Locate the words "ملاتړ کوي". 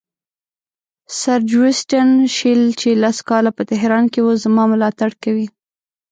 4.73-5.47